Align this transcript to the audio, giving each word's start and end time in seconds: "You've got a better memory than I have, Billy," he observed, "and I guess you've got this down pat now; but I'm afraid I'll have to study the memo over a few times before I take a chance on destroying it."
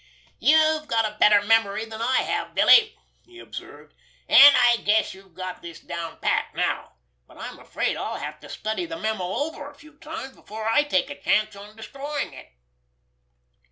"You've 0.39 0.87
got 0.87 1.05
a 1.05 1.19
better 1.19 1.43
memory 1.43 1.85
than 1.85 2.01
I 2.01 2.23
have, 2.23 2.55
Billy," 2.55 2.97
he 3.23 3.37
observed, 3.37 3.93
"and 4.27 4.55
I 4.57 4.77
guess 4.77 5.13
you've 5.13 5.35
got 5.35 5.61
this 5.61 5.79
down 5.79 6.17
pat 6.19 6.47
now; 6.55 6.93
but 7.27 7.37
I'm 7.37 7.59
afraid 7.59 7.95
I'll 7.95 8.17
have 8.17 8.39
to 8.39 8.49
study 8.49 8.87
the 8.87 8.97
memo 8.97 9.25
over 9.25 9.69
a 9.69 9.75
few 9.75 9.99
times 9.99 10.35
before 10.35 10.65
I 10.65 10.81
take 10.85 11.11
a 11.11 11.21
chance 11.21 11.55
on 11.55 11.75
destroying 11.75 12.33
it." 12.33 12.47